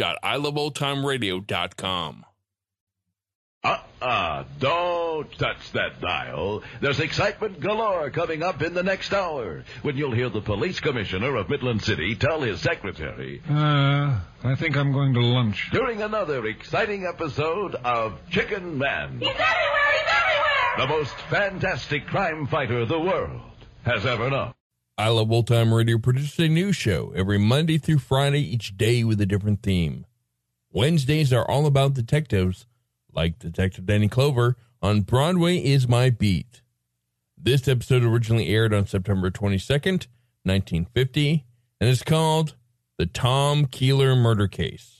[0.00, 2.24] review.iloveoldtimeradio.com.
[3.62, 6.62] Uh-uh, don't touch that dial.
[6.80, 11.36] There's excitement galore coming up in the next hour when you'll hear the police commissioner
[11.36, 15.68] of Midland City tell his secretary Uh, I think I'm going to lunch.
[15.72, 19.92] during another exciting episode of Chicken Man, He's everywhere!
[19.92, 20.76] He's everywhere!
[20.78, 23.42] the most fantastic crime fighter the world
[23.84, 24.54] has ever known.
[25.00, 29.02] I Love Old Time Radio produces a new show every Monday through Friday, each day
[29.02, 30.04] with a different theme.
[30.70, 32.66] Wednesdays are all about detectives,
[33.10, 36.60] like Detective Danny Clover on Broadway is My Beat.
[37.34, 40.06] This episode originally aired on September 22nd,
[40.42, 41.46] 1950,
[41.80, 42.54] and is called
[42.98, 44.99] The Tom Keeler Murder Case.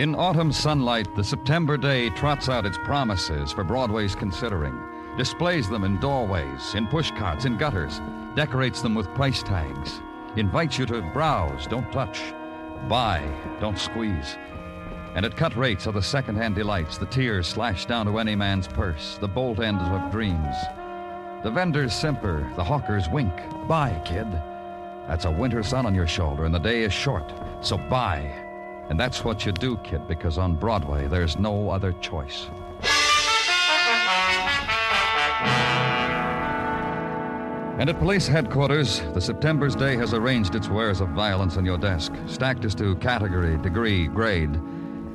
[0.00, 4.74] In autumn sunlight, the September day trots out its promises for Broadway's considering,
[5.18, 8.00] displays them in doorways, in pushcarts, in gutters,
[8.34, 10.00] decorates them with price tags,
[10.36, 12.32] invites you to browse, don't touch,
[12.88, 13.22] buy,
[13.60, 14.38] don't squeeze.
[15.14, 18.68] And at cut rates are the second-hand delights, the tears slashed down to any man's
[18.68, 20.56] purse, the bolt ends of dreams.
[21.42, 23.34] The vendors simper, the hawkers wink.
[23.68, 24.32] Buy, kid.
[25.06, 28.49] That's a winter sun on your shoulder, and the day is short, so buy.
[28.90, 32.48] And that's what you do, kid, because on Broadway there's no other choice.
[37.78, 41.78] And at police headquarters, the September's Day has arranged its wares of violence on your
[41.78, 44.60] desk, stacked as to category, degree, grade.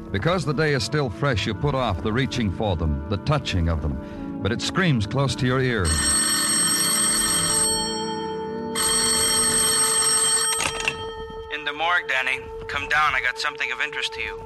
[0.09, 3.68] Because the day is still fresh, you put off the reaching for them, the touching
[3.68, 5.84] of them, but it screams close to your ear.
[11.53, 12.40] In the morgue, Danny.
[12.75, 13.16] Come down.
[13.16, 14.38] I got something of interest to you.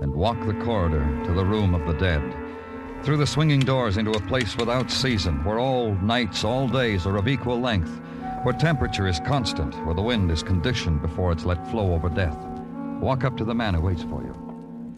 [0.00, 2.22] and walk the corridor to the room of the dead.
[3.02, 7.18] Through the swinging doors into a place without season, where all nights, all days are
[7.18, 8.00] of equal length,
[8.44, 12.38] where temperature is constant, where the wind is conditioned before it's let flow over death.
[12.98, 14.94] Walk up to the man who waits for you.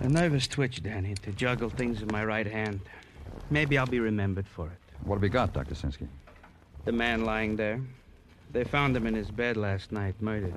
[0.00, 2.80] A nervous twitch, Danny, to juggle things in my right hand.
[3.48, 4.78] Maybe I'll be remembered for it.
[5.04, 5.74] What have you got, Dr.
[5.74, 6.08] Sinsky?
[6.84, 7.80] The man lying there.
[8.52, 10.54] They found him in his bed last night, murdered.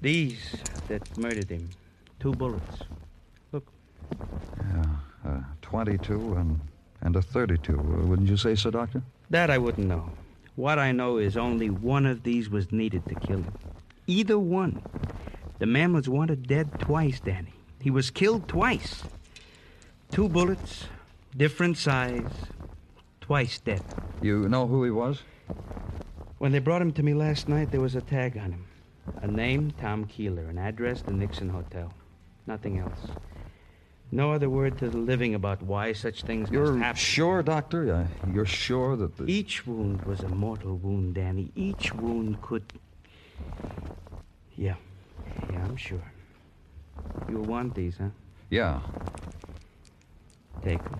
[0.00, 0.56] These
[0.88, 1.68] that murdered him.
[2.20, 2.78] Two bullets.
[3.52, 3.66] Look,
[4.58, 4.84] Yeah,
[5.26, 6.60] uh, 22 and,
[7.02, 7.72] and a 32.
[7.78, 9.02] Uh, Wouldn't you say so, Doctor?
[9.30, 10.10] that I wouldn't know.
[10.54, 13.52] What I know is only one of these was needed to kill him.
[14.06, 14.82] Either one.
[15.58, 17.54] The man was wanted dead twice, Danny.
[17.80, 19.02] He was killed twice.
[20.10, 20.84] Two bullets,
[21.36, 22.30] different size,
[23.20, 23.82] twice dead.
[24.22, 25.22] You know who he was?
[26.38, 28.66] When they brought him to me last night, there was a tag on him.
[29.22, 30.44] A name, Tom Keeler.
[30.44, 31.92] An address, the Nixon Hotel.
[32.46, 32.98] Nothing else.
[34.12, 36.98] No other word to the living about why such things You're must happen.
[36.98, 38.08] sure, Doctor?
[38.32, 39.24] You're sure that the...
[39.24, 41.50] Each wound was a mortal wound, Danny.
[41.56, 42.62] Each wound could.
[44.56, 44.76] Yeah.
[45.50, 46.12] Yeah, I'm sure.
[47.28, 48.10] You'll want these, huh?
[48.50, 48.80] Yeah.
[50.62, 50.98] Take them.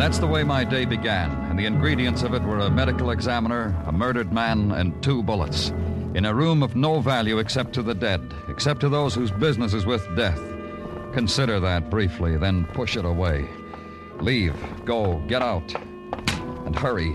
[0.00, 1.30] And that's the way my day began.
[1.50, 5.74] And the ingredients of it were a medical examiner, a murdered man, and two bullets.
[6.14, 9.74] In a room of no value except to the dead, except to those whose business
[9.74, 10.40] is with death.
[11.12, 13.46] Consider that briefly, then push it away.
[14.20, 14.56] Leave,
[14.86, 15.70] go, get out,
[16.64, 17.14] and hurry.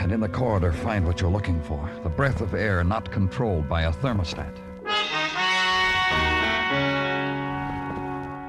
[0.00, 3.68] and in the corridor find what you're looking for the breath of air not controlled
[3.68, 4.56] by a thermostat.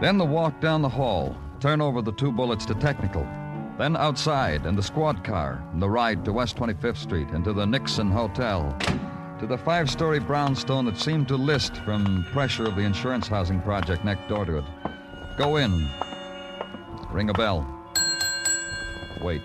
[0.02, 3.24] Then the walk down the hall, turn over the two bullets to technical.
[3.77, 7.54] Then outside in the squad car, and the ride to West 25th Street and to
[7.54, 8.75] the Nixon Hotel.
[9.39, 13.62] To the five story brownstone that seemed to list from pressure of the insurance housing
[13.62, 14.65] project next door to it.
[15.38, 15.88] Go in.
[17.12, 17.94] Ring a bell.
[19.21, 19.44] Wait.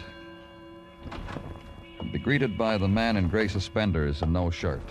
[2.11, 4.83] Be greeted by the man in gray suspenders and no shirt.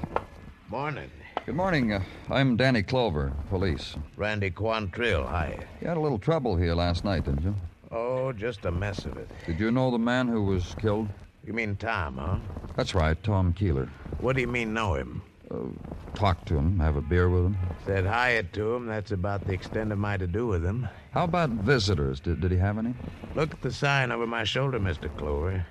[0.69, 1.09] Morning.
[1.45, 1.91] Good morning.
[1.91, 3.95] Uh, I'm Danny Clover, police.
[4.15, 5.57] Randy Quantrill, hi.
[5.81, 7.55] You had a little trouble here last night, didn't you?
[7.89, 9.27] Oh, just a mess of it.
[9.47, 11.09] Did you know the man who was killed?
[11.43, 12.37] You mean Tom, huh?
[12.75, 13.89] That's right, Tom Keeler.
[14.19, 15.23] What do you mean, know him?
[16.13, 17.57] Talk to him, have a beer with him.
[17.87, 18.85] Said hi to him.
[18.85, 20.87] That's about the extent of my to do with him.
[21.09, 22.19] How about visitors?
[22.19, 22.93] Did, did he have any?
[23.35, 25.13] Look at the sign over my shoulder, Mr.
[25.17, 25.65] Clover.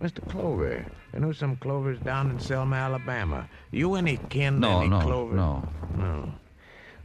[0.00, 0.26] Mr.
[0.28, 0.84] Clover,
[1.14, 3.48] I know some Clovers down in Selma, Alabama.
[3.70, 5.34] You any kin to No, any no, Clover?
[5.34, 5.68] no.
[5.96, 6.32] No.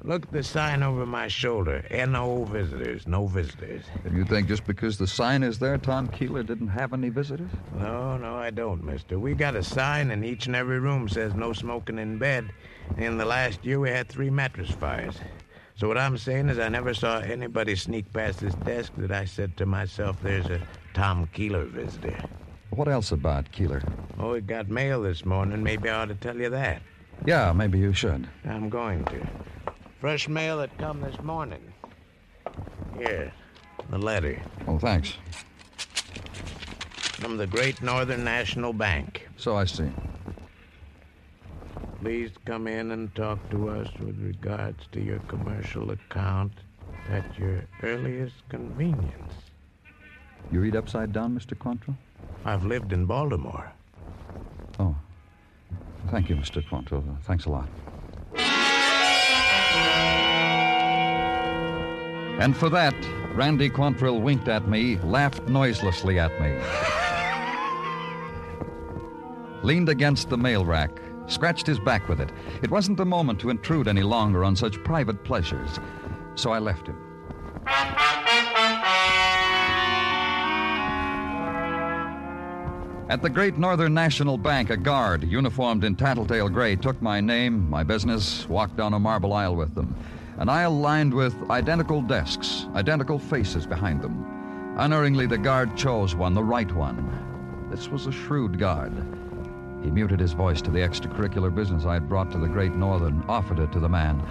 [0.04, 1.86] Look at the sign over my shoulder.
[1.92, 2.44] Eh, N.O.
[2.46, 3.84] visitors, no visitors.
[4.04, 7.52] And you think just because the sign is there, Tom Keeler didn't have any visitors?
[7.78, 9.20] No, no, I don't, mister.
[9.20, 12.50] We got a sign in each and every room says no smoking in bed.
[12.98, 15.16] In the last year, we had three mattress fires.
[15.76, 19.26] So what I'm saying is I never saw anybody sneak past this desk that I
[19.26, 20.60] said to myself, there's a
[20.94, 22.18] Tom Keeler visitor.
[22.72, 23.82] What else about Keeler?
[24.20, 25.62] Oh, we got mail this morning.
[25.62, 26.82] Maybe I ought to tell you that.
[27.26, 28.28] Yeah, maybe you should.
[28.46, 29.28] I'm going to.
[30.00, 31.62] Fresh mail that come this morning.
[32.98, 33.32] Here,
[33.90, 35.14] the letter Oh, thanks.
[37.20, 39.28] from the Great Northern National Bank.
[39.38, 39.90] So I see.
[42.02, 46.52] Please come in and talk to us with regards to your commercial account
[47.10, 49.34] at your earliest convenience.
[50.52, 51.56] You read upside down, Mr.
[51.56, 51.96] Quantrill?
[52.46, 53.72] I've lived in Baltimore.
[54.80, 54.96] Oh.
[56.10, 56.64] Thank you, Mr.
[56.68, 57.04] Quantrill.
[57.24, 57.70] Thanks a lot.
[62.42, 62.96] And for that,
[63.36, 66.58] Randy Quantrill winked at me, laughed noiselessly at me.
[69.64, 70.90] Leaned against the mail rack,
[71.28, 72.32] scratched his back with it.
[72.64, 75.80] It wasn't the moment to intrude any longer on such private pleasures,
[76.34, 77.11] so I left him.
[83.12, 87.70] At the Great Northern National Bank, a guard, uniformed in tattletale gray, took my name,
[87.70, 89.94] my business, walked down a marble aisle with them.
[90.38, 94.26] An aisle lined with identical desks, identical faces behind them.
[94.78, 97.68] Unerringly, the guard chose one, the right one.
[97.70, 98.94] This was a shrewd guard.
[99.84, 103.26] He muted his voice to the extracurricular business I had brought to the Great Northern,
[103.28, 104.26] offered it to the man.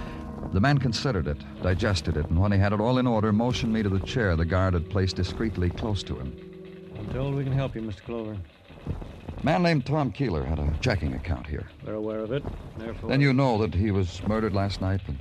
[0.54, 3.74] The man considered it, digested it, and when he had it all in order, motioned
[3.74, 6.34] me to the chair the guard had placed discreetly close to him.
[6.98, 8.02] I'm told we can help you, Mr.
[8.04, 8.38] Clover.
[8.86, 11.68] A man named Tom Keeler had a checking account here.
[11.86, 12.44] We're aware of it.
[12.76, 15.18] Therefore, Then you know that he was murdered last night in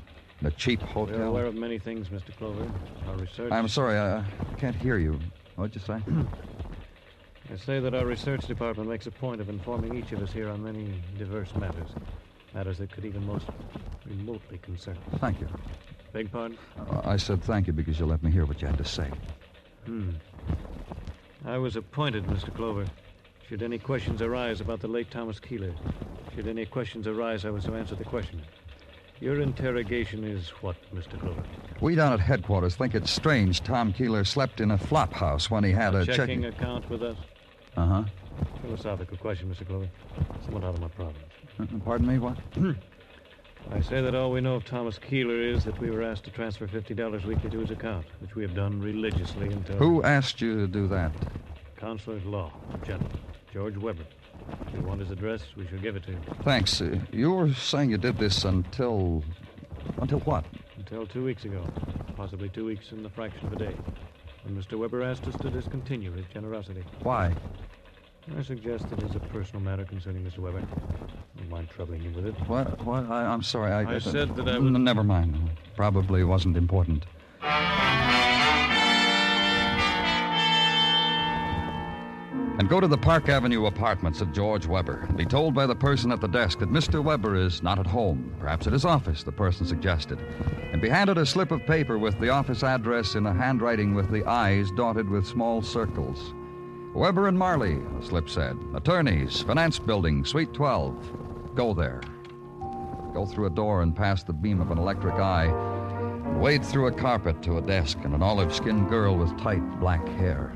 [0.48, 1.36] a cheap We're aware hotel.
[1.48, 2.36] of many things, Mr.
[2.38, 2.70] Clover.
[3.08, 3.52] Our research.
[3.52, 4.26] I'm sorry, I I
[4.58, 5.20] can't hear you.
[5.56, 6.02] What'd you say?
[7.52, 10.50] I say that our research department makes a point of informing each of us here
[10.50, 11.90] on many diverse matters.
[12.54, 13.46] Matters that could even most
[14.06, 15.20] remotely concern us.
[15.20, 15.48] Thank you.
[16.14, 16.58] Beg pardon?
[16.78, 19.10] Uh, I said thank you because you let me hear what you had to say.
[19.86, 20.12] Hmm.
[21.46, 22.54] I was appointed, Mr.
[22.54, 22.86] Clover.
[23.50, 25.74] Should any questions arise about the late Thomas Keeler,
[26.36, 28.44] should any questions arise, I was to answer the question.
[29.22, 31.20] Your interrogation is what, Mr.
[31.20, 31.42] Clover?
[31.82, 35.64] We down at headquarters think it's strange Tom Keeler slept in a flop house when
[35.64, 36.46] he had a checking checking.
[36.46, 37.18] account with us?
[37.76, 38.04] Uh huh.
[38.62, 39.66] Philosophical question, Mr.
[39.66, 39.90] Clover.
[40.46, 41.18] Somewhat out of my province.
[41.60, 42.38] Uh, Pardon me, what?
[43.72, 46.30] I say that all we know of Thomas Keeler is that we were asked to
[46.30, 49.78] transfer $50 weekly to his account, which we have done religiously until.
[49.78, 51.12] Who asked you to do that?
[51.78, 52.52] Counselor at Law,
[52.86, 53.18] gentleman,
[53.54, 54.04] George Weber.
[54.68, 56.20] If you want his address, we shall give it to you.
[56.44, 56.82] Thanks.
[56.82, 59.24] Uh, you were saying you did this until.
[59.98, 60.46] Until what?
[60.78, 61.64] Until two weeks ago,
[62.16, 63.76] possibly two weeks in the fraction of a day,
[64.44, 64.78] when Mr.
[64.78, 66.84] Weber asked us to discontinue his generosity.
[67.04, 67.36] Why?
[68.38, 70.40] I suggest it is a personal matter concerning Mr.
[70.40, 70.62] Weber.
[71.38, 72.36] Don't mind troubling you with it.
[72.48, 72.84] What?
[72.86, 73.10] What?
[73.10, 73.72] I, I'm sorry.
[73.72, 75.50] I, I said that I N- Never mind.
[75.76, 77.06] Probably wasn't important.
[82.70, 86.12] Go to the Park Avenue apartments of George Weber and be told by the person
[86.12, 87.04] at the desk that Mr.
[87.04, 90.20] Weber is not at home, perhaps at his office, the person suggested.
[90.72, 94.12] And be handed a slip of paper with the office address in a handwriting with
[94.12, 96.36] the I's dotted with small circles.
[96.94, 98.56] Weber and Marley, the slip said.
[98.76, 101.56] Attorneys, Finance Building, Suite 12.
[101.56, 102.02] Go there.
[103.16, 105.48] Go through a door and past the beam of an electric eye.
[105.48, 109.80] And wade through a carpet to a desk and an olive skinned girl with tight
[109.80, 110.54] black hair.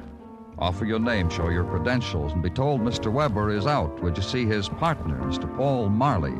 [0.63, 3.12] Offer your name, show your credentials, and be told Mr.
[3.12, 4.01] Weber is out.
[4.01, 5.53] Would you see his partner, Mr.
[5.58, 6.39] Paul Marley?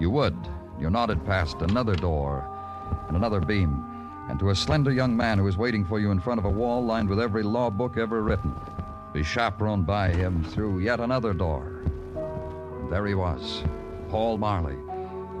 [0.00, 0.36] You would.
[0.80, 2.44] You nodded past another door
[3.06, 3.84] and another beam,
[4.28, 6.50] and to a slender young man who was waiting for you in front of a
[6.50, 8.52] wall lined with every law book ever written.
[9.12, 11.82] Be chaperoned by him through yet another door.
[12.80, 13.62] And there he was,
[14.08, 14.76] Paul Marley,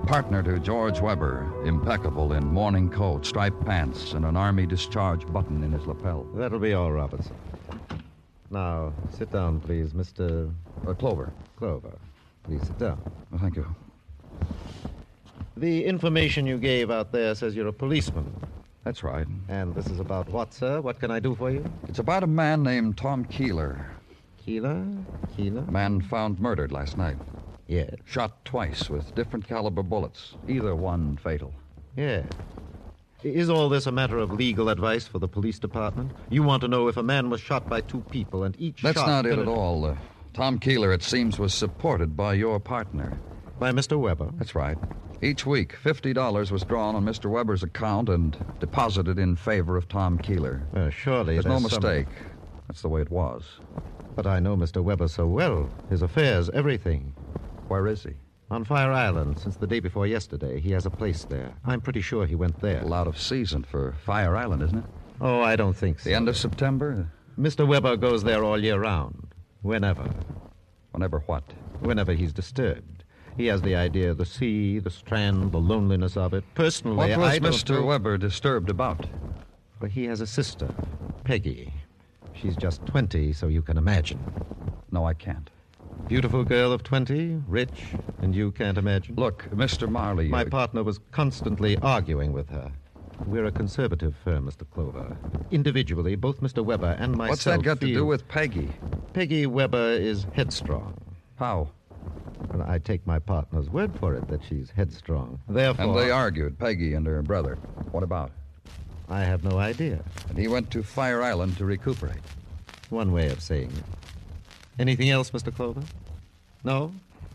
[0.06, 5.64] partner to George Weber, impeccable in morning coat, striped pants, and an army discharge button
[5.64, 6.24] in his lapel.
[6.36, 7.34] That'll be all, Robertson.
[8.50, 10.52] Now, sit down, please, Mr.
[10.86, 11.32] Uh, Clover.
[11.56, 11.92] Clover.
[12.44, 13.00] Please sit down.
[13.32, 13.66] Oh, thank you.
[15.56, 18.32] The information you gave out there says you're a policeman.
[18.84, 19.26] That's right.
[19.48, 20.80] And this is about what, sir?
[20.80, 21.64] What can I do for you?
[21.88, 23.84] It's about a man named Tom Keeler.
[24.38, 24.86] Keeler?
[25.36, 25.62] Keeler?
[25.62, 27.16] Man found murdered last night.
[27.66, 27.96] Yes.
[28.04, 31.52] Shot twice with different caliber bullets, either one fatal.
[31.96, 32.22] Yeah.
[33.26, 36.12] Is all this a matter of legal advice for the police department?
[36.30, 38.98] You want to know if a man was shot by two people and each That's
[38.98, 39.08] shot...
[39.08, 39.84] not it at all.
[39.84, 39.96] Uh,
[40.32, 43.18] Tom Keeler, it seems, was supported by your partner.
[43.58, 43.98] By Mr.
[43.98, 44.30] Weber?
[44.36, 44.78] That's right.
[45.22, 47.28] Each week, $50 was drawn on Mr.
[47.28, 50.62] Weber's account and deposited in favor of Tom Keeler.
[50.74, 52.08] Uh, surely There's no there's some- mistake.
[52.68, 53.42] That's the way it was.
[54.14, 54.82] But I know Mr.
[54.84, 55.68] Weber so well.
[55.90, 57.12] His affairs, everything.
[57.68, 58.14] Where is he?
[58.48, 60.60] On Fire Island, since the day before yesterday.
[60.60, 61.52] He has a place there.
[61.64, 62.82] I'm pretty sure he went there.
[62.84, 64.84] Well, out of season for Fire Island, isn't it?
[65.20, 66.08] Oh, I don't think so.
[66.08, 67.10] The end of September?
[67.38, 67.66] Mr.
[67.66, 69.34] Weber goes there all year round.
[69.62, 70.08] Whenever.
[70.92, 71.42] Whenever what?
[71.80, 73.02] Whenever he's disturbed.
[73.36, 76.44] He has the idea of the sea, the strand, the loneliness of it.
[76.54, 77.84] Personally, What was I don't Mr.
[77.84, 79.06] Weber disturbed about?
[79.80, 80.72] Well, he has a sister,
[81.24, 81.72] Peggy.
[82.32, 84.20] She's just 20, so you can imagine.
[84.90, 85.50] No, I can't.
[86.08, 89.16] Beautiful girl of 20, rich, and you can't imagine?
[89.16, 89.88] Look, Mr.
[89.88, 90.28] Marley.
[90.28, 92.70] My uh, partner was constantly arguing with her.
[93.26, 94.64] We're a conservative firm, Mr.
[94.70, 95.16] Clover.
[95.50, 96.64] Individually, both Mr.
[96.64, 97.30] Weber and myself.
[97.30, 98.70] What's that got to do with Peggy?
[99.14, 100.94] Peggy Weber is headstrong.
[101.40, 101.70] How?
[102.52, 105.40] And I take my partner's word for it that she's headstrong.
[105.48, 107.58] Therefore, And they argued, Peggy and her brother.
[107.90, 108.30] What about?
[109.08, 110.04] I have no idea.
[110.28, 112.22] And he went to Fire Island to recuperate.
[112.90, 114.05] One way of saying it.
[114.78, 115.54] Anything else, Mr.
[115.54, 115.82] Clover?
[116.62, 116.92] No?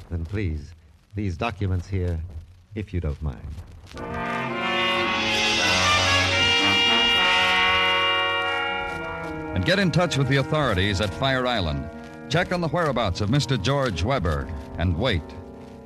[0.10, 0.74] Then please,
[1.16, 2.20] these documents here,
[2.76, 3.40] if you don't mind.
[9.56, 11.90] And get in touch with the authorities at Fire Island.
[12.30, 13.62] Check on the whereabouts of Mr.
[13.62, 15.24] George Weber and wait.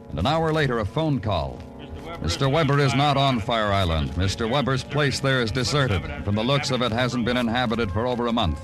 [0.09, 1.59] And an hour later, a phone call.
[2.21, 2.51] Mr.
[2.51, 4.11] Weber is not on Fire Island.
[4.11, 4.49] Mr.
[4.49, 6.23] Weber's place there is deserted.
[6.23, 8.59] From the looks of it, hasn't been inhabited for over a month.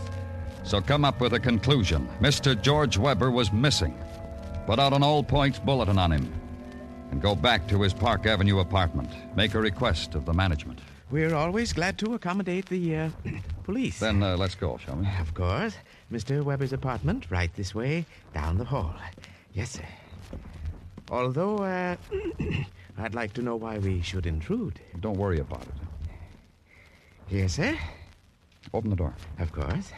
[0.63, 2.07] So come up with a conclusion.
[2.19, 2.59] Mr.
[2.59, 3.97] George Weber was missing.
[4.65, 6.31] Put out an all points bulletin on him.
[7.11, 9.09] And go back to his Park Avenue apartment.
[9.35, 10.79] Make a request of the management.
[11.09, 13.09] We're always glad to accommodate the uh,
[13.63, 13.99] police.
[13.99, 15.07] Then uh, let's go, shall we?
[15.19, 15.75] Of course.
[16.09, 16.41] Mr.
[16.41, 18.95] Weber's apartment, right this way, down the hall.
[19.53, 19.85] Yes, sir.
[21.09, 21.97] Although, uh,
[22.97, 24.79] I'd like to know why we should intrude.
[25.01, 25.73] Don't worry about it.
[27.29, 27.77] Yes, sir.
[28.73, 29.13] Open the door.
[29.39, 29.91] Of course.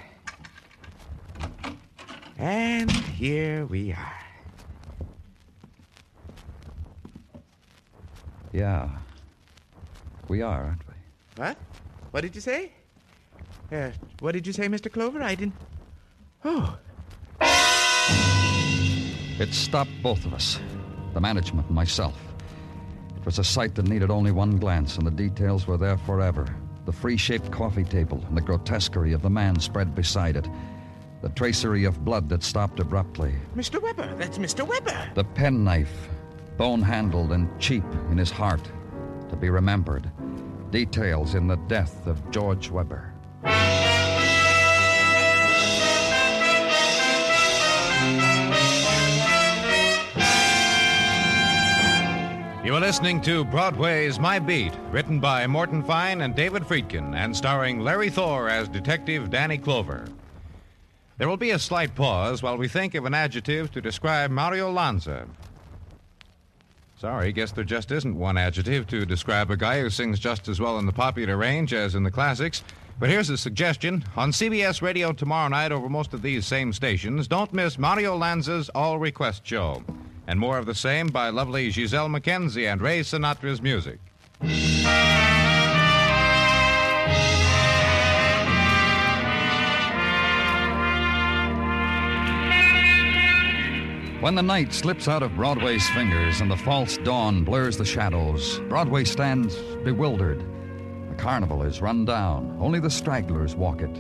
[2.38, 4.20] And here we are.
[8.52, 8.90] Yeah.
[10.28, 10.94] We are, aren't we?
[11.38, 11.58] What?
[12.12, 12.72] What did you say?
[13.72, 14.92] Uh, what did you say, Mr.
[14.92, 15.22] Clover?
[15.24, 15.56] I didn't.
[16.46, 16.78] Oh,
[19.40, 20.60] It stopped both of us
[21.14, 22.16] the management and myself.
[23.16, 26.46] It was a sight that needed only one glance, and the details were there forever.
[26.86, 30.48] The free shaped coffee table and the grotesquerie of the man spread beside it.
[31.24, 33.34] The tracery of blood that stopped abruptly.
[33.56, 33.82] Mr.
[33.82, 34.14] Weber.
[34.18, 34.68] That's Mr.
[34.68, 35.10] Weber.
[35.16, 36.10] The penknife,
[36.58, 38.70] bone handled and cheap in his heart,
[39.30, 40.12] to be remembered.
[40.70, 43.14] Details in the death of George Weber.
[52.66, 57.34] You are listening to Broadway's My Beat, written by Morton Fine and David Friedkin, and
[57.34, 60.06] starring Larry Thor as Detective Danny Clover.
[61.18, 64.72] There will be a slight pause while we think of an adjective to describe Mario
[64.72, 65.28] Lanza.
[66.98, 70.60] Sorry, guess there just isn't one adjective to describe a guy who sings just as
[70.60, 72.64] well in the popular range as in the classics.
[73.00, 74.06] But here's a suggestion.
[74.16, 78.70] On CBS Radio tomorrow night over most of these same stations, don't miss Mario Lanza's
[78.70, 79.84] All Request Show.
[80.28, 84.00] And more of the same by lovely Gisele MacKenzie and Ray Sinatra's music.
[94.24, 98.62] When the night slips out of Broadway's fingers and the false dawn blurs the shadows,
[98.70, 100.46] Broadway stands bewildered.
[101.10, 102.58] The carnival is run down.
[102.62, 103.92] Only the stragglers walk it,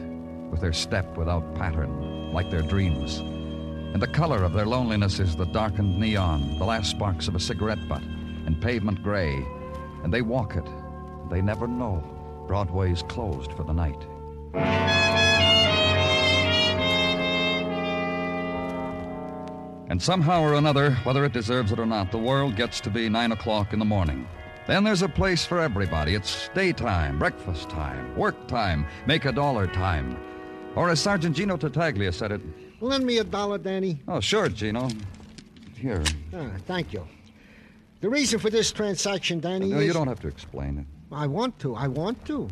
[0.49, 2.31] with their step without pattern.
[2.31, 3.17] like their dreams.
[3.17, 7.39] And the color of their loneliness is the darkened neon, the last sparks of a
[7.39, 8.01] cigarette butt,
[8.45, 9.45] and pavement gray.
[10.05, 10.69] And they walk it.
[11.29, 12.01] They never know.
[12.47, 14.07] Broadway's closed for the night.
[19.93, 23.07] And somehow or another, whether it deserves it or not, the world gets to be
[23.09, 24.27] nine o'clock in the morning.
[24.65, 26.15] Then there's a place for everybody.
[26.15, 30.17] It's daytime, breakfast time, work time, make a dollar time.
[30.75, 32.41] Or as Sergeant Gino Tartaglia said it.
[32.81, 33.99] Lend me a dollar, Danny.
[34.07, 34.89] Oh, sure, Gino.
[35.75, 36.01] Here.
[36.35, 37.07] Ah, thank you.
[38.01, 39.85] The reason for this transaction, Danny, No, is...
[39.85, 40.87] you don't have to explain it.
[41.11, 41.75] I want to.
[41.75, 42.49] I want to.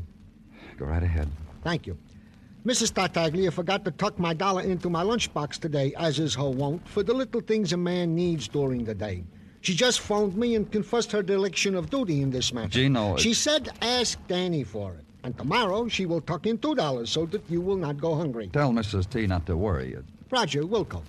[0.78, 1.28] Go right ahead.
[1.64, 1.98] Thank you.
[2.66, 2.94] Mrs.
[2.94, 7.02] Tartaglia forgot to tuck my dollar into my lunchbox today, as is her wont, for
[7.02, 9.24] the little things a man needs during the day.
[9.62, 12.70] She just phoned me and confessed her dereliction of duty in this matter.
[12.70, 15.06] Gino, She said ask Danny for it.
[15.24, 18.48] And tomorrow she will tuck in two dollars so that you will not go hungry.
[18.54, 19.10] Tell Mrs.
[19.10, 19.96] T not to worry.
[20.32, 21.04] Roger, we'll cover.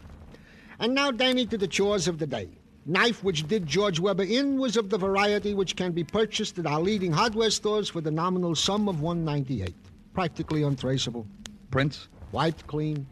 [0.81, 2.49] And now, Danny, to the chores of the day.
[2.85, 6.67] Knife which did George Weber in was of the variety which can be purchased at
[6.67, 9.75] our leading hardware stores for the nominal sum of 198.
[10.13, 11.27] Practically untraceable.
[11.73, 12.07] Prince?
[12.31, 13.05] Wiped clean.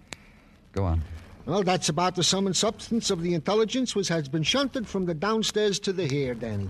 [0.73, 1.03] Go on.
[1.47, 5.07] Well, that's about the sum and substance of the intelligence which has been shunted from
[5.07, 6.69] the downstairs to the here, Danny.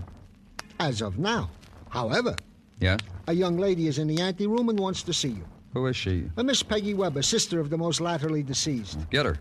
[0.79, 1.51] As of now.
[1.89, 2.35] However,
[2.79, 2.97] Yeah?
[3.27, 5.45] a young lady is in the anteroom and wants to see you.
[5.73, 6.29] Who is she?
[6.37, 8.97] A Miss Peggy Weber, sister of the most latterly deceased.
[9.11, 9.37] Get her.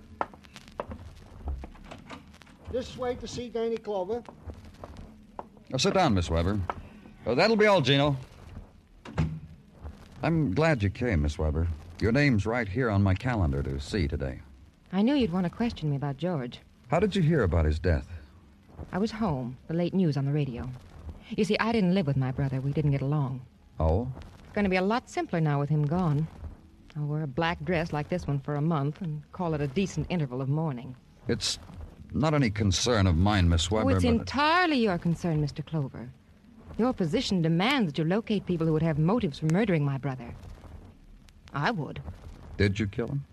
[2.70, 4.22] This way to see Danny Clover.
[5.70, 6.60] Now, sit down, Miss Weber.
[7.26, 8.16] Oh, that'll be all, Gino.
[10.22, 11.66] I'm glad you came, Miss Weber.
[12.00, 14.40] Your name's right here on my calendar to see today.
[14.90, 16.58] I knew you'd want to question me about George.
[16.88, 18.08] How did you hear about his death?
[18.90, 20.66] I was home, the late news on the radio.
[21.36, 22.62] You see, I didn't live with my brother.
[22.62, 23.42] We didn't get along.
[23.78, 24.08] Oh?
[24.38, 26.26] It's going to be a lot simpler now with him gone.
[26.96, 29.66] I'll wear a black dress like this one for a month and call it a
[29.66, 30.96] decent interval of mourning.
[31.28, 31.58] It's
[32.14, 33.90] not any concern of mine, Miss oh, Weber.
[33.90, 35.64] oh, it's entirely your concern, Mr.
[35.64, 36.08] Clover.
[36.78, 40.34] Your position demands that you locate people who would have motives for murdering my brother.
[41.52, 42.02] I would.
[42.56, 43.24] Did you kill him?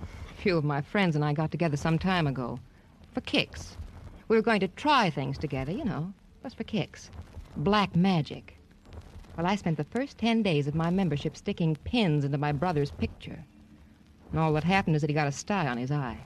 [0.00, 2.58] A few of my friends and I got together some time ago.
[3.12, 3.76] For kicks.
[4.28, 7.10] We were going to try things together, you know, just for kicks.
[7.56, 8.58] Black magic.
[9.36, 12.90] Well, I spent the first ten days of my membership sticking pins into my brother's
[12.90, 13.44] picture.
[14.30, 16.18] And all that happened is that he got a sty on his eye.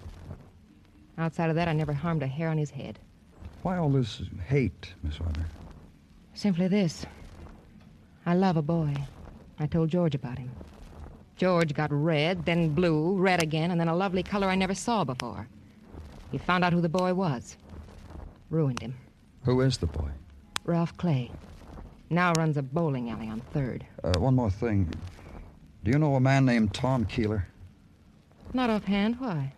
[1.18, 2.98] Outside of that, I never harmed a hair on his head.
[3.62, 5.44] Why all this hate, Miss Weber?
[6.34, 7.04] Simply this.
[8.24, 8.94] I love a boy.
[9.58, 10.50] I told George about him.
[11.40, 15.04] George got red, then blue, red again, and then a lovely color I never saw
[15.04, 15.48] before.
[16.30, 17.56] He found out who the boy was.
[18.50, 18.94] Ruined him.
[19.44, 20.10] Who is the boy?
[20.64, 21.30] Ralph Clay.
[22.10, 23.86] Now runs a bowling alley on Third.
[24.04, 24.92] Uh, one more thing.
[25.82, 27.46] Do you know a man named Tom Keeler?
[28.52, 29.54] Not offhand, why?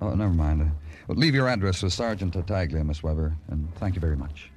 [0.00, 0.62] Oh, never mind.
[1.08, 4.50] Uh, leave your address with Sergeant Tartaglia, Miss Weber, and thank you very much.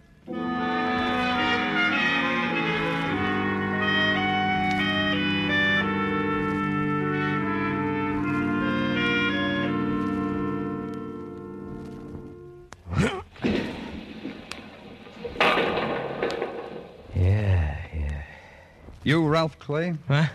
[19.06, 19.96] You, Ralph Clay?
[20.08, 20.28] Huh?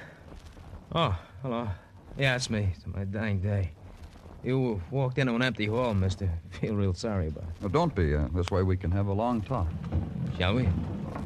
[0.95, 1.69] Oh, hello.
[2.19, 2.69] Yeah, it's me.
[2.77, 3.71] It's my dying day.
[4.45, 6.31] You walked into an empty hall, mister.
[6.51, 7.63] Feel real sorry about it.
[7.63, 8.15] Well, don't be.
[8.15, 9.69] Uh, this way we can have a long talk.
[10.37, 10.69] Shall we?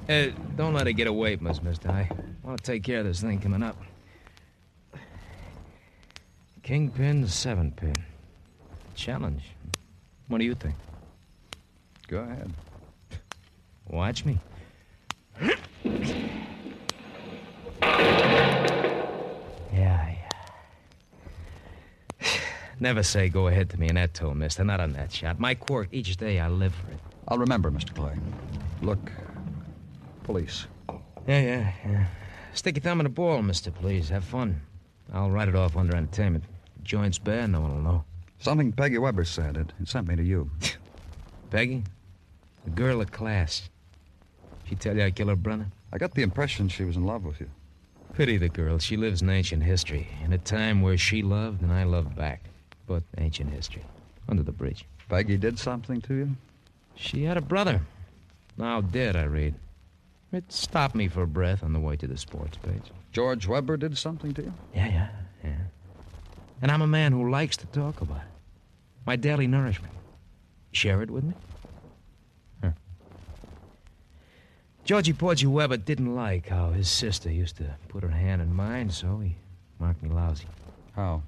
[0.09, 1.91] Uh, don't let it get away from us, mister.
[1.91, 2.09] I
[2.45, 3.77] want to take care of this thing coming up.
[6.63, 7.97] Kingpin, seven pin.
[8.95, 9.43] Challenge.
[10.29, 10.77] What do you think?
[12.07, 12.53] Go ahead.
[13.89, 14.39] Watch me.
[19.73, 20.29] Yeah, yeah.
[22.83, 24.65] Never say go ahead to me in that tone, mister.
[24.65, 25.39] Not on that shot.
[25.39, 26.99] My quirk, each day I live for it.
[27.29, 27.95] I'll remember, Mr.
[27.95, 28.19] Clay.
[28.81, 28.99] Look,
[30.25, 30.67] police.
[31.29, 32.07] Yeah, yeah, yeah.
[32.55, 34.09] Stick your thumb in the ball, mister, please.
[34.09, 34.61] Have fun.
[35.13, 36.43] I'll write it off under entertainment.
[36.83, 38.05] Joint's bad, no one will know.
[38.41, 39.57] Something Peggy Weber said.
[39.57, 40.51] It, it sent me to you.
[41.51, 41.85] Peggy?
[42.65, 43.71] The girl of class.
[44.65, 45.69] She tell you I kill her brother?
[45.93, 47.49] I got the impression she was in love with you.
[48.15, 48.79] Pity the girl.
[48.79, 50.09] She lives in ancient history.
[50.25, 52.49] In a time where she loved and I loved back.
[52.93, 53.83] But ancient history.
[54.29, 54.85] Under the bridge.
[55.09, 56.31] Peggy did something to you?
[56.95, 57.81] She had a brother.
[58.59, 59.55] Now dead, I read.
[60.31, 62.83] It stopped me for breath on the way to the sports page.
[63.11, 64.53] George Weber did something to you?
[64.75, 65.09] Yeah, yeah,
[65.43, 65.57] yeah.
[66.61, 68.33] And I'm a man who likes to talk about it.
[69.07, 69.95] My daily nourishment.
[70.73, 71.33] Share it with me?
[72.63, 72.73] Huh.
[74.85, 78.91] Georgie Porgy Weber didn't like how his sister used to put her hand in mine,
[78.91, 79.37] so he
[79.79, 80.47] marked me lousy.
[80.95, 81.23] How?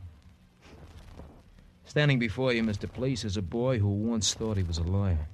[1.94, 2.92] Standing before you, Mr.
[2.92, 5.28] Police, is a boy who once thought he was a lawyer.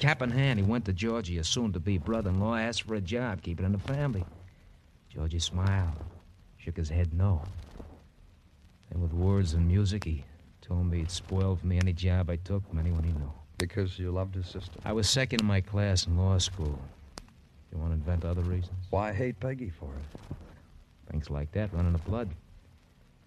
[0.00, 2.96] Cap in hand, he went to Georgie, soon to be brother in law, asked for
[2.96, 4.24] a job, keep it in the family.
[5.08, 5.94] Georgie smiled,
[6.56, 7.44] shook his head no.
[8.90, 10.24] And with words and music, he
[10.60, 13.32] told me he'd spoil for me any job I took from anyone he knew.
[13.56, 14.80] Because you loved his sister?
[14.84, 16.80] I was second in my class in law school.
[17.70, 18.88] You want to invent other reasons?
[18.90, 20.36] Why hate Peggy for it?
[21.12, 22.28] Things like that run in the blood.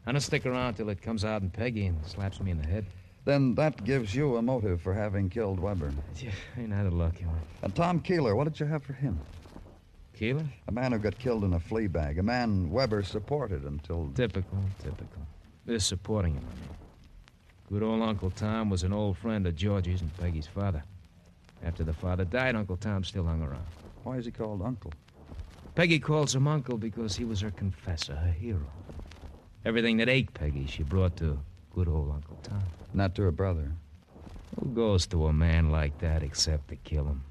[0.07, 2.67] I don't stick around till it comes out in Peggy and slaps me in the
[2.67, 2.85] head.
[3.25, 5.91] Then that gives you a motive for having killed Weber.
[6.15, 7.39] Yeah, ain't that a lucky one?
[7.63, 9.19] And Tom Keeler, what did you have for him?
[10.13, 10.45] Keeler?
[10.67, 12.19] A man who got killed in a flea bag.
[12.19, 14.11] A man Weber supported until.
[14.13, 15.23] Typical, typical.
[15.65, 16.45] This supporting him.
[17.71, 20.83] Good old Uncle Tom was an old friend of Georgie's and Peggy's father.
[21.63, 23.65] After the father died, Uncle Tom still hung around.
[24.03, 24.93] Why is he called Uncle?
[25.73, 28.69] Peggy calls him Uncle because he was her confessor, her hero.
[29.65, 31.39] Everything that ached Peggy, she brought to
[31.73, 32.61] good old Uncle Tom.
[32.93, 33.71] Not to her brother.
[34.59, 37.23] Who goes to a man like that except to kill him?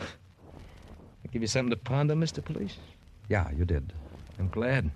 [0.00, 2.44] I give you something to ponder, Mr.
[2.44, 2.76] Police?
[3.28, 3.92] Yeah, you did.
[4.38, 4.90] I'm glad.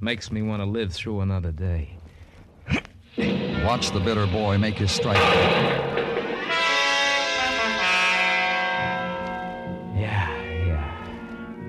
[0.00, 1.96] Makes me want to live through another day.
[3.64, 5.81] Watch the bitter boy make his strike.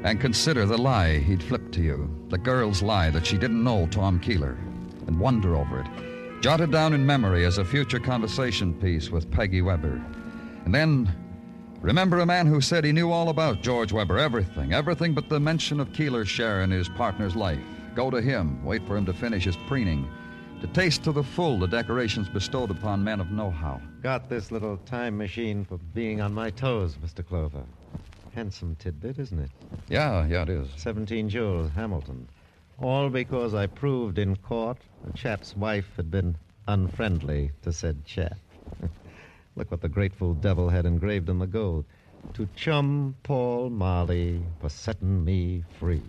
[0.03, 2.13] And consider the lie he'd flipped to you.
[2.29, 4.57] The girl's lie that she didn't know Tom Keeler.
[5.07, 6.41] And wonder over it.
[6.41, 10.03] Jotted down in memory as a future conversation piece with Peggy Weber.
[10.65, 11.09] And then
[11.79, 15.39] remember a man who said he knew all about George Weber, everything, everything but the
[15.39, 17.63] mention of Keeler's share in his partner's life.
[17.95, 20.09] Go to him, wait for him to finish his preening,
[20.59, 23.79] to taste to the full the decorations bestowed upon men of know-how.
[24.01, 27.25] Got this little time machine for being on my toes, Mr.
[27.25, 27.63] Clover.
[28.33, 29.51] Handsome tidbit, isn't it?
[29.89, 30.67] Yeah, yeah, it is.
[30.77, 32.27] 17 jewels, Hamilton.
[32.79, 36.35] All because I proved in court the chap's wife had been
[36.67, 38.37] unfriendly to said chap.
[39.55, 41.85] Look what the grateful devil had engraved in the gold.
[42.33, 46.01] To chum Paul Marley for setting me free.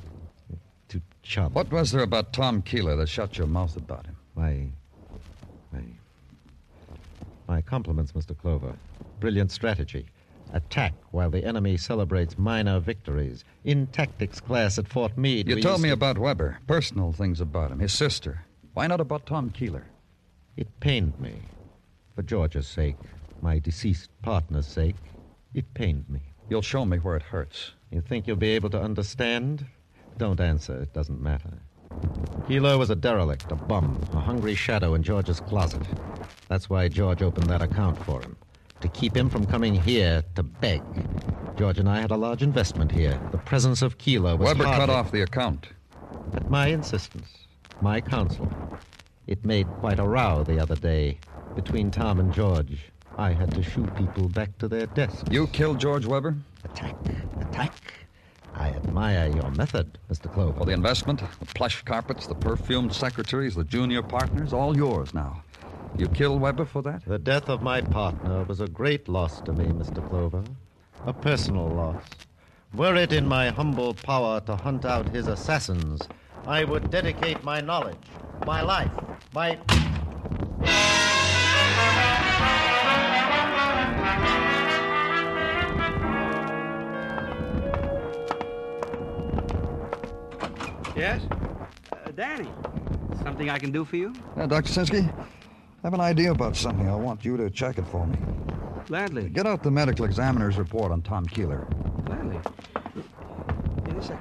[0.89, 1.53] To chum.
[1.53, 4.17] What was there about Tom Keeler that shut your mouth about him?
[4.35, 4.67] My.
[5.73, 5.83] My.
[7.49, 8.39] My compliments, Mr.
[8.39, 8.75] Clover.
[9.21, 10.07] Brilliant strategy.
[10.55, 13.43] Attack while the enemy celebrates minor victories.
[13.65, 15.49] In tactics class at Fort Meade.
[15.49, 18.45] You told me to- about Weber, personal things about him, his sister.
[18.73, 19.85] Why not about Tom Keeler?
[20.57, 21.43] It pained me.
[22.15, 22.95] For George's sake,
[23.43, 24.95] my deceased partner's sake,
[25.55, 26.21] it pained me.
[26.49, 27.73] You'll show me where it hurts.
[27.91, 29.67] You think you'll be able to understand?
[30.19, 30.83] Don't answer.
[30.83, 31.59] It doesn't matter.
[32.47, 35.83] Keeler was a derelict, a bum, a hungry shadow in George's closet.
[36.47, 38.37] That's why George opened that account for him.
[38.85, 40.83] To keep him from coming here to beg.
[41.57, 43.19] George and I had a large investment here.
[43.33, 45.69] The presence of Keeler was Weber cut off the account.
[46.35, 47.47] At my insistence,
[47.81, 48.47] my counsel.
[49.27, 51.19] It made quite a row the other day
[51.55, 52.79] between Tom and George.
[53.17, 55.25] I had to shoo people back to their desks.
[55.31, 56.37] You killed George Weber?
[56.65, 56.95] Attack,
[57.41, 57.95] attack.
[58.55, 60.31] I admire your method, Mr.
[60.31, 60.59] Clover.
[60.59, 65.43] For the investment, the plush carpets, the perfumed secretaries, the junior partners, all yours now.
[65.97, 67.05] You killed Weber for that?
[67.05, 70.07] The death of my partner was a great loss to me, Mr.
[70.09, 70.43] Clover.
[71.07, 72.03] A personal loss.
[72.75, 76.01] Were it in my humble power to hunt out his assassins,
[76.47, 77.97] I would dedicate my knowledge,
[78.45, 78.91] my life,
[79.33, 79.57] my.
[90.97, 91.23] Yes?
[91.93, 92.49] Uh, Danny,
[93.23, 94.13] something I can do for you?
[94.37, 94.73] Uh, Dr.
[94.73, 95.13] Sinsky,
[95.85, 96.89] I have an idea about something.
[96.89, 98.17] I want you to check it for me.
[98.87, 99.29] Gladly.
[99.29, 101.67] Get out the medical examiner's report on Tom Keeler.
[102.07, 102.41] Gladly.
[103.91, 104.19] In a sec.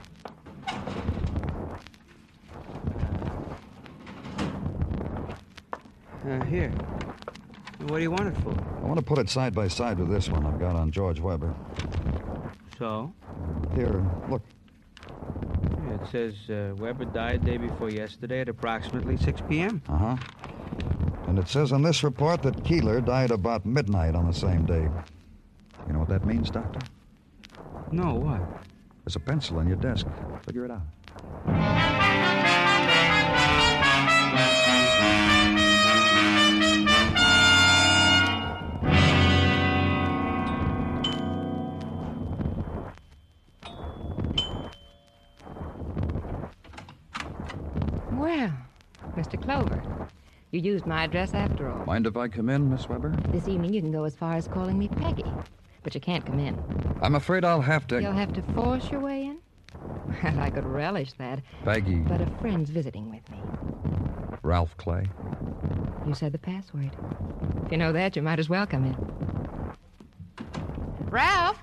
[6.27, 6.69] Uh, here.
[7.87, 8.51] What do you want it for?
[8.51, 11.21] I want to put it side by side with this one I've got on George
[11.21, 11.55] Weber.
[12.77, 13.13] So?
[13.73, 14.41] Here, look.
[15.87, 19.81] It says uh, Weber died day before yesterday at approximately 6 p.m.
[19.87, 20.17] Uh huh.
[21.33, 24.87] And it says in this report that Keeler died about midnight on the same day.
[25.87, 26.79] You know what that means, Doctor?
[27.91, 28.39] No, what?
[29.03, 30.05] There's a pencil on your desk.
[30.45, 30.83] Figure it out.
[50.53, 51.83] You used my address after all.
[51.87, 53.15] Mind if I come in, Miss Weber?
[53.31, 55.25] This evening you can go as far as calling me Peggy,
[55.83, 56.55] but you can't come in.
[57.01, 57.99] I'm afraid I'll have to.
[57.99, 59.37] You'll have to force your way in?
[60.23, 61.39] Well, I could relish that.
[61.65, 61.95] Peggy.
[61.95, 63.39] But a friend's visiting with me.
[64.43, 65.07] Ralph Clay.
[66.05, 66.91] You said the password.
[67.65, 68.95] If you know that, you might as well come in.
[71.09, 71.57] Ralph!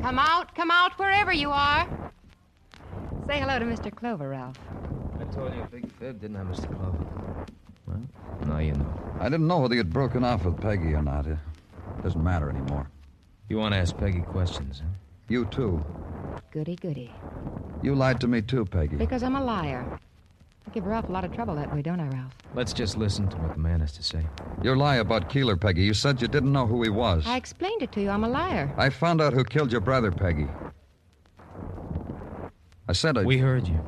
[0.00, 1.86] Come out, come out, wherever you are.
[3.28, 3.94] Say hello to Mr.
[3.94, 4.58] Clover, Ralph.
[5.20, 6.74] I told you a big fib, didn't I, Mr.
[6.76, 7.21] Clover?
[8.52, 8.92] Well, now you know.
[9.18, 11.26] I didn't know whether you'd broken off with Peggy or not.
[11.26, 11.38] It
[12.02, 12.86] doesn't matter anymore.
[13.48, 14.90] You want to ask Peggy questions, huh?
[15.26, 15.82] You, too.
[16.50, 17.14] Goody, goody.
[17.80, 18.96] You lied to me, too, Peggy.
[18.96, 19.88] Because I'm a liar.
[20.66, 22.34] I give Ralph a lot of trouble that way, don't I, Ralph?
[22.52, 24.26] Let's just listen to what the man has to say.
[24.60, 25.84] Your lie about Keeler, Peggy.
[25.84, 27.26] You said you didn't know who he was.
[27.26, 28.10] I explained it to you.
[28.10, 28.74] I'm a liar.
[28.76, 30.48] I found out who killed your brother, Peggy.
[32.86, 33.22] I said I.
[33.22, 33.80] We heard you.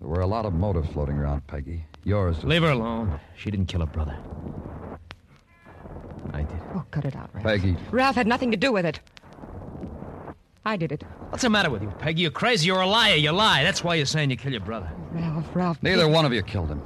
[0.00, 1.84] There were a lot of motives floating around, Peggy.
[2.04, 2.44] Yours.
[2.44, 3.18] Leave her alone.
[3.36, 4.16] She didn't kill her brother.
[6.32, 6.60] I did.
[6.74, 7.46] Oh, cut it out, Ralph.
[7.46, 7.76] Peggy.
[7.90, 9.00] Ralph had nothing to do with it.
[10.66, 11.02] I did it.
[11.28, 12.22] What's the matter with you, Peggy?
[12.22, 12.66] You're crazy.
[12.66, 13.16] You're a liar.
[13.16, 13.62] You lie.
[13.62, 14.90] That's why you're saying you killed your brother.
[15.12, 15.82] Ralph, Ralph.
[15.82, 16.82] Neither one of you killed him.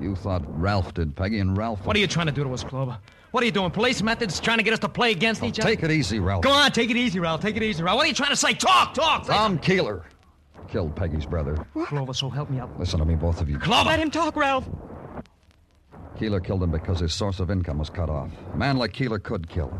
[0.00, 1.84] You thought Ralph did, Peggy, and Ralph.
[1.84, 2.98] What are you trying to do to us, Clover?
[3.30, 3.70] What are you doing?
[3.70, 5.68] Police methods trying to get us to play against each other?
[5.68, 6.42] take it easy, Ralph.
[6.42, 7.40] Go on, take it easy, Ralph.
[7.40, 7.96] Take it easy, Ralph.
[7.96, 8.54] What are you trying to say?
[8.54, 9.26] Talk, talk.
[9.26, 10.04] Say Tom Keeler
[10.68, 11.56] killed Peggy's brother.
[11.86, 12.78] Clover, so help me out.
[12.78, 13.58] Listen to me, both of you.
[13.58, 13.90] Clover!
[13.90, 14.68] Let him talk, Ralph.
[16.18, 18.30] Keeler killed him because his source of income was cut off.
[18.52, 19.72] A man like Keeler could kill.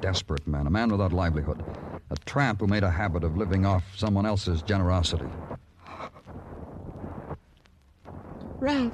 [0.00, 1.64] Desperate man, a man without livelihood.
[2.10, 5.28] A tramp who made a habit of living off someone else's generosity.
[8.58, 8.92] Ralph.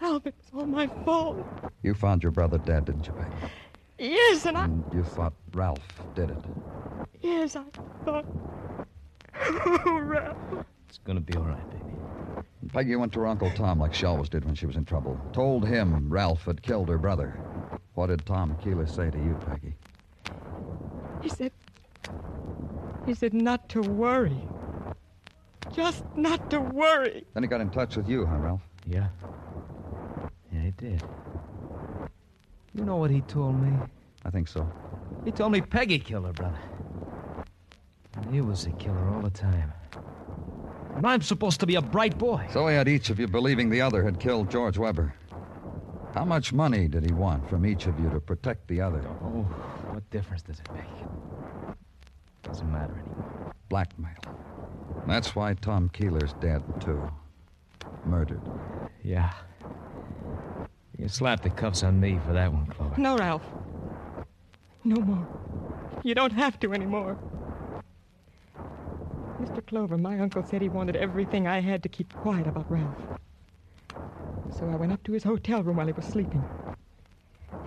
[0.00, 1.44] Ralph, it's all my fault.
[1.82, 3.52] You found your brother dead, didn't you, Peggy?
[3.98, 4.64] Yes, and I.
[4.64, 5.80] And you thought Ralph
[6.14, 6.38] did it.
[7.20, 7.64] Yes, I
[8.04, 8.26] thought.
[9.40, 10.64] Oh, Ralph.
[10.88, 11.84] It's gonna be all right, baby.
[12.60, 14.84] And Peggy went to her Uncle Tom like she always did when she was in
[14.84, 15.18] trouble.
[15.32, 17.34] Told him Ralph had killed her brother.
[17.94, 19.74] What did Tom Keeler say to you, Peggy?
[21.22, 21.52] He said.
[23.06, 24.40] He said not to worry.
[25.72, 27.24] Just not to worry.
[27.34, 28.62] Then he got in touch with you, huh, Ralph?
[28.86, 29.08] Yeah.
[30.52, 31.02] Yeah, he did.
[32.74, 33.72] You know what he told me?
[34.24, 34.68] I think so.
[35.24, 36.58] He told me Peggy killed her brother.
[38.22, 39.72] And he was the killer all the time.
[40.96, 42.46] And I'm supposed to be a bright boy.
[42.50, 45.14] So he had each of you believing the other had killed George Weber.
[46.14, 49.04] How much money did he want from each of you to protect the other?
[49.22, 49.42] Oh,
[49.92, 50.84] what difference does it make?
[52.42, 53.54] Doesn't matter anymore.
[53.68, 54.16] Blackmail.
[55.06, 57.08] That's why Tom Keeler's dead, too.
[58.04, 58.40] Murdered.
[59.02, 59.32] Yeah.
[60.96, 63.00] You can slap the cuffs on me for that one, Clover.
[63.00, 63.44] No, Ralph.
[64.82, 65.28] No more.
[66.02, 67.18] You don't have to anymore.
[69.40, 69.64] Mr.
[69.66, 72.96] Clover, my uncle said he wanted everything I had to keep quiet about Ralph.
[74.50, 76.44] So I went up to his hotel room while he was sleeping.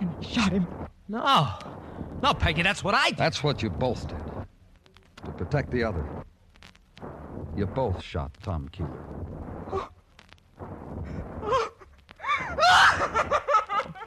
[0.00, 0.66] And I shot him.
[1.08, 1.48] No.
[2.22, 3.18] No, Peggy, that's what I did.
[3.18, 4.18] That's what you both did.
[5.24, 6.06] To protect the other.
[7.56, 9.06] You both shot Tom Keeler.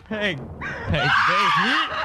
[0.07, 0.37] Peg.
[0.59, 2.04] Peg, baby.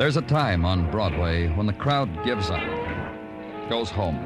[0.00, 2.62] There's a time on Broadway when the crowd gives up,
[3.68, 4.18] goes home.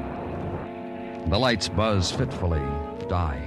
[1.27, 2.61] The lights buzz fitfully,
[3.09, 3.41] die.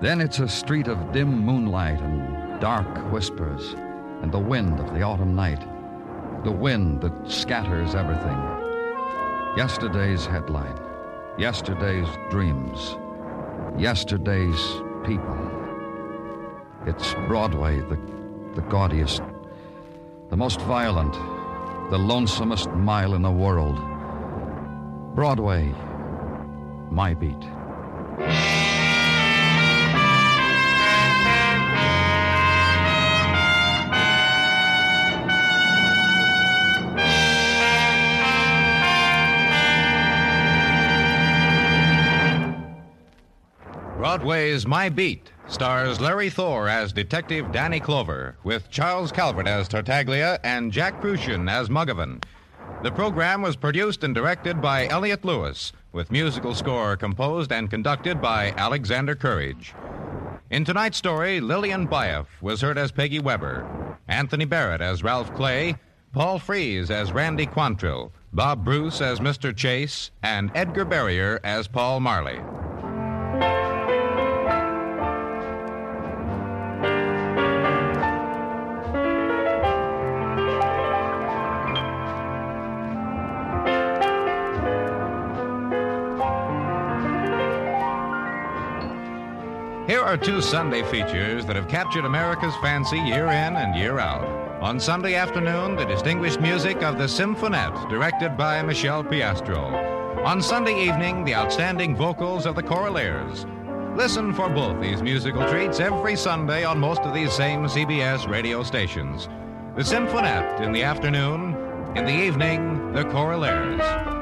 [0.00, 3.74] Then it's a street of dim moonlight and dark whispers,
[4.22, 5.64] and the wind of the autumn night.
[6.42, 8.36] The wind that scatters everything.
[9.56, 10.80] Yesterday's headline,
[11.38, 12.96] yesterday's dreams,
[13.78, 14.60] yesterday's
[15.06, 15.38] people.
[16.86, 18.00] It's Broadway, the,
[18.56, 19.22] the gaudiest,
[20.34, 21.12] the most violent,
[21.92, 23.76] the lonesomest mile in the world.
[25.14, 25.72] Broadway,
[26.90, 27.40] my beat.
[43.96, 50.40] Broadway's My Beat stars Larry Thor as Detective Danny Clover, with Charles Calvert as Tartaglia
[50.42, 52.22] and Jack Kruschen as Muggavan.
[52.82, 58.20] The program was produced and directed by Elliott Lewis, with musical score composed and conducted
[58.20, 59.74] by Alexander Courage.
[60.50, 65.76] In tonight's story, Lillian Buyeff was heard as Peggy Weber, Anthony Barrett as Ralph Clay,
[66.12, 69.54] Paul Frees as Randy Quantrill, Bob Bruce as Mr.
[69.54, 72.40] Chase, and Edgar Barrier as Paul Marley.
[89.86, 94.24] Are two Sunday features that have captured America's fancy year in and year out.
[94.62, 100.22] On Sunday afternoon, the distinguished music of the Symphonette, directed by Mishel Piastro.
[100.24, 103.44] On Sunday evening, the outstanding vocals of the Choraleers.
[103.96, 108.62] Listen for both these musical treats every Sunday on most of these same CBS radio
[108.62, 109.28] stations.
[109.76, 111.56] The Symphonette in the afternoon,
[111.96, 114.13] in the evening, the Choraleers.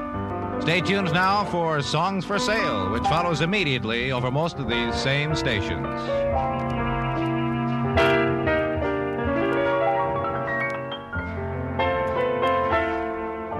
[0.62, 5.34] Stay tuned now for Songs for Sale, which follows immediately over most of these same
[5.34, 5.84] stations.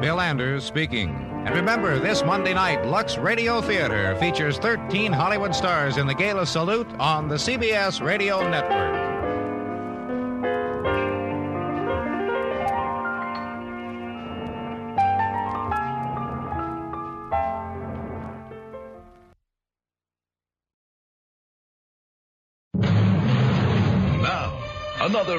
[0.01, 1.11] Bill Anders speaking.
[1.45, 6.47] And remember, this Monday night, Lux Radio Theater features 13 Hollywood stars in the Gala
[6.47, 9.02] Salute on the CBS Radio Network.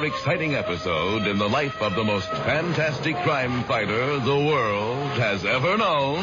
[0.04, 5.44] Another exciting episode in the life of the most fantastic crime fighter the world has
[5.44, 6.18] ever known.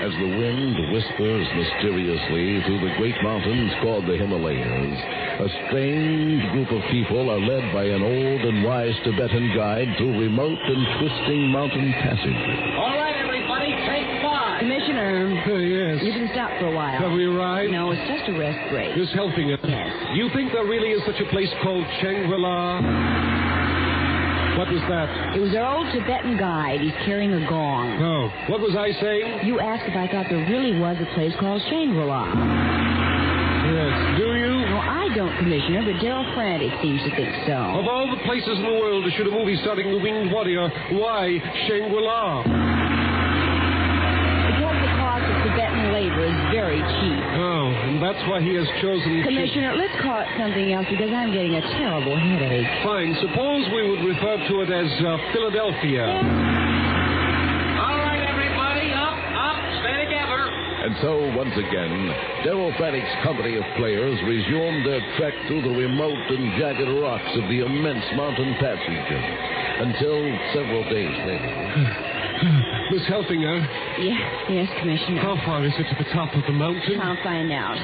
[0.00, 4.98] As the wind whispers mysteriously through the great mountains called the Himalayas,
[5.40, 10.18] a strange group of people are led by an old and wise Tibetan guide through
[10.18, 12.76] remote and twisting mountain passages.
[12.76, 13.09] All right, everybody,
[13.86, 14.60] take five.
[14.60, 15.26] Commissioner.
[15.46, 16.02] Uh, yes.
[16.02, 16.98] You can stop for a while.
[16.98, 17.72] Have we arrived?
[17.72, 18.96] No, it's just a rest break.
[18.96, 19.58] Miss Helfinger.
[19.64, 19.90] Yes.
[20.14, 22.80] You think there really is such a place called Shangri-La?
[24.58, 25.08] What was that?
[25.36, 26.80] It was our old Tibetan guide.
[26.84, 27.96] He's carrying a gong.
[28.02, 29.46] Oh, what was I saying?
[29.46, 32.28] You asked if I thought there really was a place called Shangri-La.
[33.72, 33.94] Yes.
[34.20, 34.52] Do you?
[34.68, 37.56] No, I don't, Commissioner, but Daryl Frantic seems to think so.
[37.56, 40.68] Of all the places in the world to shoot a movie starring the Winged Warrior,
[40.92, 42.42] why Shangri-La?
[44.50, 47.18] Because the cost of Tibetan labor is very cheap.
[47.42, 49.26] Oh, and that's why he has chosen...
[49.26, 52.70] Commissioner, let's call it something else because I'm getting a terrible headache.
[52.86, 53.18] Fine.
[53.18, 56.06] Suppose we would refer to it as uh, Philadelphia.
[57.82, 60.38] All right, everybody, up, up, stay together.
[60.86, 61.98] And so, once again,
[62.46, 67.50] Daryl Frantic's company of players resumed their trek through the remote and jagged rocks of
[67.50, 69.24] the immense mountain passages
[69.82, 70.14] until
[70.54, 72.06] several days later.
[72.90, 73.60] Miss Helfinger,
[74.00, 75.20] Yes, yes, Commissioner.
[75.20, 76.98] how far is it to the top of the mountain?
[77.00, 77.76] I'll find out.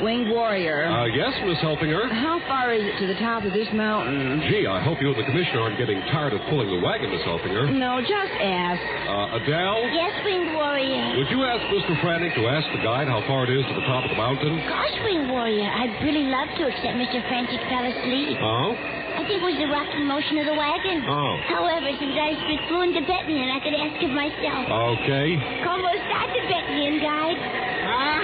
[0.00, 0.86] Winged Warrior.
[0.88, 2.08] Uh, yes, Miss Helfinger.
[2.10, 4.40] How far is it to the top of this mountain?
[4.48, 7.20] Gee, I hope you and the commissioner aren't getting tired of pulling the wagon, Miss
[7.22, 7.68] Helfinger.
[7.76, 8.80] No, just ask.
[9.08, 11.18] Uh, Adele, Yes, Winged Warrior.
[11.18, 11.92] would you ask Mr.
[12.00, 14.56] Frantic to ask the guide how far it is to the top of the mountain?
[14.68, 17.20] Gosh, Winged Warrior, I'd really love to, except Mr.
[17.28, 18.38] Frantic fell asleep.
[18.40, 18.72] Oh?
[19.16, 21.04] I think it was the rocking motion of the wagon.
[21.08, 21.36] Oh.
[21.48, 24.64] However, since I speak fluent Tibetan, I could ask him myself.
[25.00, 25.28] Okay.
[25.64, 27.40] Como está Tibetan, guide?
[27.40, 28.20] Huh?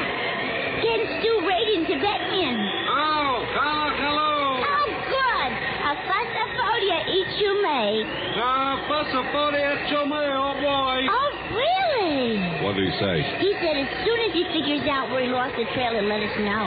[0.84, 2.54] Can Stu rate in Tibetan?
[2.92, 4.32] Oh, hello, hello.
[4.60, 5.50] Oh, good.
[5.88, 8.04] A fastaphodia each you may.
[8.36, 11.00] Uh, Passaporte Chome, oh boy.
[11.08, 12.64] Oh, really?
[12.64, 13.16] What did he say?
[13.40, 16.20] He said as soon as he figures out where he lost the trail, he'll let
[16.20, 16.66] us know.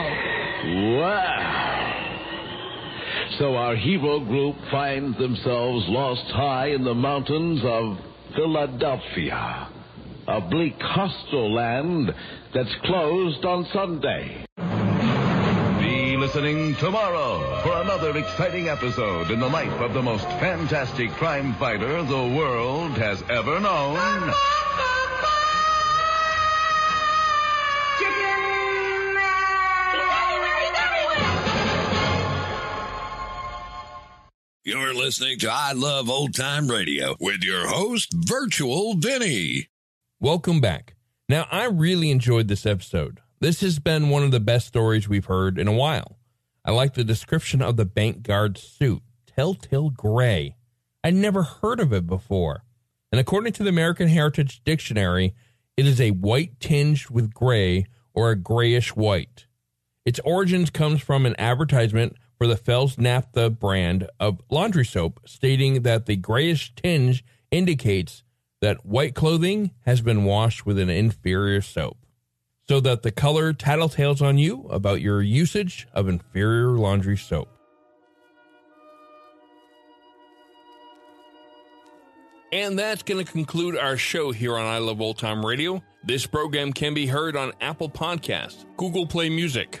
[0.98, 1.77] Wow.
[3.36, 7.98] So our hero group finds themselves lost high in the mountains of
[8.34, 9.68] Philadelphia,
[10.26, 12.14] a bleak, hostile land
[12.54, 14.46] that's closed on Sunday.
[15.78, 21.54] Be listening tomorrow for another exciting episode in the life of the most fantastic crime
[21.54, 24.32] fighter the world has ever known.
[34.68, 39.70] You're listening to I Love Old Time Radio with your host, Virtual Vinny.
[40.20, 40.94] Welcome back.
[41.26, 43.20] Now, I really enjoyed this episode.
[43.40, 46.18] This has been one of the best stories we've heard in a while.
[46.66, 50.54] I like the description of the bank guard suit, Telltale Gray.
[51.02, 52.64] I'd never heard of it before.
[53.10, 55.34] And according to the American Heritage Dictionary,
[55.78, 59.46] it is a white tinged with gray or a grayish white.
[60.04, 65.82] Its origins comes from an advertisement for the Fels Naptha brand of laundry soap, stating
[65.82, 68.22] that the grayish tinge indicates
[68.60, 71.98] that white clothing has been washed with an inferior soap,
[72.68, 77.48] so that the color tattletales on you about your usage of inferior laundry soap.
[82.50, 85.82] And that's going to conclude our show here on I Love Old Time Radio.
[86.04, 89.80] This program can be heard on Apple Podcasts, Google Play Music,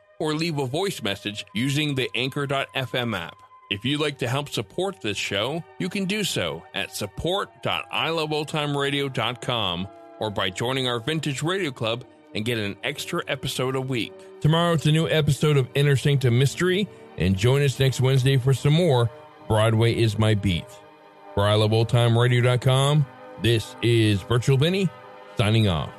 [0.21, 3.37] or leave a voice message using the anchor.fm app.
[3.71, 9.87] If you'd like to help support this show, you can do so at support.iloveoldtimeradio.com
[10.19, 12.03] or by joining our Vintage Radio Club
[12.35, 14.13] and get an extra episode a week.
[14.41, 18.53] Tomorrow it's a new episode of Inner Sanctum Mystery, and join us next Wednesday for
[18.53, 19.09] some more
[19.47, 20.65] Broadway is My Beat.
[21.33, 23.05] For iloveoldtimeradio.com,
[23.41, 24.89] this is Virtual Vinny
[25.37, 25.91] signing off.